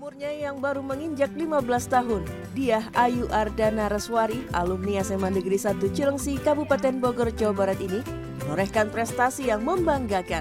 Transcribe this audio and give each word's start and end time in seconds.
Umurnya 0.00 0.32
yang 0.32 0.64
baru 0.64 0.80
menginjak 0.80 1.28
15 1.36 1.60
tahun, 1.92 2.24
dia 2.56 2.88
Ayu 2.96 3.28
Ardana 3.28 3.84
Reswari, 3.92 4.48
alumni 4.56 5.04
SMA 5.04 5.28
Negeri 5.28 5.60
1 5.60 5.76
Cilengsi, 5.92 6.40
Kabupaten 6.40 7.04
Bogor, 7.04 7.28
Jawa 7.36 7.52
Barat 7.52 7.76
ini, 7.84 8.00
menorehkan 8.40 8.88
prestasi 8.88 9.52
yang 9.52 9.60
membanggakan. 9.60 10.40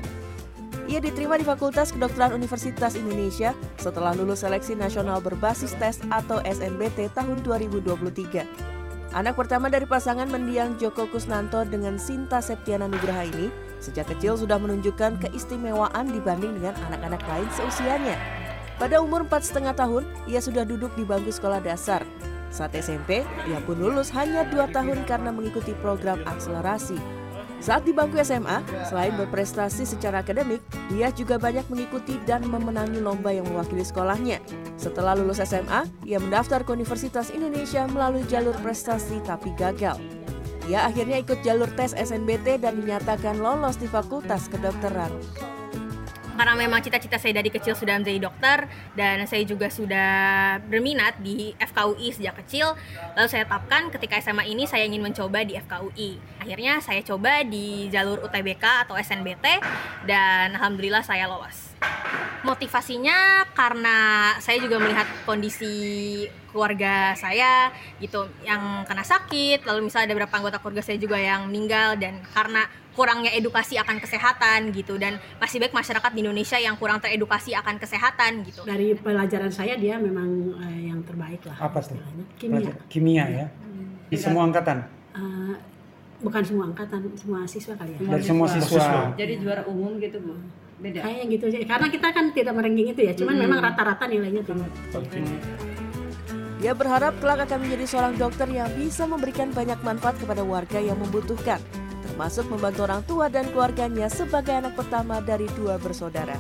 Ia 0.88 1.04
diterima 1.04 1.36
di 1.36 1.44
Fakultas 1.44 1.92
Kedokteran 1.92 2.40
Universitas 2.40 2.96
Indonesia 2.96 3.52
setelah 3.76 4.16
lulus 4.16 4.48
seleksi 4.48 4.80
nasional 4.80 5.20
berbasis 5.20 5.76
tes 5.76 6.00
atau 6.08 6.40
SNBT 6.48 7.12
tahun 7.12 7.44
2023. 7.44 9.12
Anak 9.12 9.36
pertama 9.36 9.68
dari 9.68 9.84
pasangan 9.84 10.32
mendiang 10.32 10.80
Joko 10.80 11.04
Kusnanto 11.12 11.68
dengan 11.68 12.00
Sinta 12.00 12.40
Septiana 12.40 12.88
Nugraha 12.88 13.28
ini 13.28 13.52
sejak 13.84 14.08
kecil 14.08 14.40
sudah 14.40 14.56
menunjukkan 14.56 15.20
keistimewaan 15.20 16.16
dibanding 16.16 16.64
dengan 16.64 16.80
anak-anak 16.88 17.28
lain 17.28 17.50
seusianya. 17.60 18.39
Pada 18.80 19.04
umur 19.04 19.28
empat 19.28 19.44
setengah 19.44 19.76
tahun, 19.76 20.08
ia 20.24 20.40
sudah 20.40 20.64
duduk 20.64 20.96
di 20.96 21.04
bangku 21.04 21.36
sekolah 21.36 21.60
dasar. 21.60 22.08
Saat 22.48 22.80
SMP, 22.80 23.28
ia 23.28 23.60
pun 23.68 23.76
lulus 23.76 24.08
hanya 24.16 24.48
dua 24.48 24.72
tahun 24.72 25.04
karena 25.04 25.36
mengikuti 25.36 25.76
program 25.84 26.24
akselerasi. 26.24 26.96
Saat 27.60 27.84
di 27.84 27.92
bangku 27.92 28.16
SMA, 28.24 28.64
selain 28.88 29.20
berprestasi 29.20 29.84
secara 29.84 30.24
akademik, 30.24 30.64
ia 30.96 31.12
juga 31.12 31.36
banyak 31.36 31.68
mengikuti 31.68 32.16
dan 32.24 32.48
memenangi 32.48 33.04
lomba 33.04 33.36
yang 33.36 33.44
mewakili 33.52 33.84
sekolahnya. 33.84 34.40
Setelah 34.80 35.12
lulus 35.20 35.44
SMA, 35.44 35.84
ia 36.08 36.24
mendaftar 36.24 36.64
ke 36.64 36.72
Universitas 36.72 37.36
Indonesia 37.36 37.84
melalui 37.84 38.24
jalur 38.32 38.56
prestasi 38.64 39.20
tapi 39.28 39.52
gagal. 39.60 40.00
Ia 40.72 40.88
akhirnya 40.88 41.20
ikut 41.20 41.44
jalur 41.44 41.68
tes 41.76 41.92
SNBT 41.92 42.64
dan 42.64 42.80
dinyatakan 42.80 43.44
lolos 43.44 43.76
di 43.76 43.92
Fakultas 43.92 44.48
Kedokteran 44.48 45.12
karena 46.40 46.56
memang 46.56 46.80
cita-cita 46.80 47.20
saya 47.20 47.36
dari 47.36 47.52
kecil 47.52 47.76
sudah 47.76 48.00
menjadi 48.00 48.24
dokter 48.24 48.58
dan 48.96 49.28
saya 49.28 49.44
juga 49.44 49.68
sudah 49.68 50.56
berminat 50.72 51.20
di 51.20 51.52
FKUI 51.60 52.16
sejak 52.16 52.40
kecil. 52.40 52.80
Lalu 53.20 53.28
saya 53.28 53.44
tetapkan 53.44 53.92
ketika 53.92 54.16
SMA 54.24 54.48
ini 54.48 54.64
saya 54.64 54.88
ingin 54.88 55.04
mencoba 55.04 55.44
di 55.44 55.60
FKUI 55.60 56.40
akhirnya 56.40 56.80
saya 56.80 57.04
coba 57.04 57.44
di 57.44 57.92
jalur 57.92 58.24
UTBK 58.24 58.88
atau 58.88 58.96
SNBT 58.96 59.60
dan 60.08 60.56
alhamdulillah 60.56 61.04
saya 61.04 61.28
lolos 61.28 61.69
motivasinya 62.44 63.50
karena 63.52 63.98
saya 64.40 64.58
juga 64.64 64.80
melihat 64.80 65.08
kondisi 65.28 66.26
keluarga 66.50 67.14
saya 67.14 67.70
gitu 68.02 68.26
yang 68.42 68.84
kena 68.90 69.06
sakit 69.06 69.64
lalu 69.70 69.88
misalnya 69.88 70.12
ada 70.12 70.16
beberapa 70.18 70.36
anggota 70.40 70.58
keluarga 70.58 70.82
saya 70.82 70.98
juga 70.98 71.22
yang 71.22 71.46
meninggal 71.52 72.00
dan 72.02 72.18
karena 72.34 72.66
kurangnya 73.00 73.32
edukasi 73.32 73.80
akan 73.80 74.02
kesehatan 74.02 74.76
gitu 74.76 75.00
dan 75.00 75.16
masih 75.40 75.64
baik 75.64 75.72
masyarakat 75.72 76.12
di 76.12 76.20
Indonesia 76.20 76.58
yang 76.60 76.76
kurang 76.76 77.00
teredukasi 77.00 77.56
akan 77.56 77.80
kesehatan 77.80 78.44
gitu. 78.44 78.68
Dari 78.68 78.92
pelajaran 78.98 79.48
saya 79.54 79.80
dia 79.80 79.96
memang 79.96 80.60
uh, 80.60 80.80
yang 80.84 81.00
terbaik 81.08 81.40
lah. 81.48 81.56
Apa 81.64 81.80
tuh? 81.80 81.96
Kimia. 82.36 82.76
Kimia 82.92 83.26
ya. 83.30 83.46
Hmm. 83.48 84.04
Di 84.12 84.18
semua 84.20 84.52
angkatan. 84.52 84.84
Uh, 85.16 85.56
bukan 86.20 86.44
semua 86.44 86.66
angkatan, 86.68 87.08
semua 87.16 87.48
siswa 87.48 87.74
kali 87.80 87.96
ya. 87.96 88.00
Dari 88.04 88.24
semua 88.26 88.48
siswa. 88.52 88.84
siswa. 88.84 89.02
Jadi 89.16 89.34
juara 89.40 89.64
umum 89.64 89.96
gitu 90.04 90.20
bu. 90.20 90.36
Beda. 90.80 91.04
Kayaknya 91.04 91.26
gitu 91.36 91.46
sih. 91.52 91.62
Karena 91.68 91.88
kita 91.92 92.08
kan 92.16 92.26
tidak 92.32 92.54
meranking 92.56 92.88
itu 92.96 93.02
ya. 93.04 93.14
Cuman 93.14 93.36
hmm. 93.36 93.44
memang 93.46 93.60
rata-rata 93.60 94.08
nilainya 94.08 94.42
tinggi. 94.48 94.68
Okay. 94.96 95.24
Dia 96.60 96.76
berharap 96.76 97.16
kelak 97.24 97.48
akan 97.48 97.64
menjadi 97.64 97.86
seorang 97.88 98.14
dokter 98.20 98.48
yang 98.52 98.68
bisa 98.76 99.08
memberikan 99.08 99.52
banyak 99.56 99.80
manfaat 99.80 100.20
kepada 100.20 100.44
warga 100.44 100.80
yang 100.84 101.00
membutuhkan 101.00 101.60
termasuk 102.20 102.52
membantu 102.52 102.84
orang 102.84 103.02
tua 103.08 103.32
dan 103.32 103.48
keluarganya 103.56 104.12
sebagai 104.12 104.52
anak 104.52 104.76
pertama 104.76 105.24
dari 105.24 105.48
dua 105.56 105.80
bersaudara. 105.80 106.36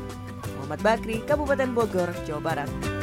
Muhammad 0.59 0.83
Bakri, 0.83 1.23
Kabupaten 1.23 1.71
Bogor, 1.71 2.11
Jawa 2.27 2.41
Barat. 2.43 2.98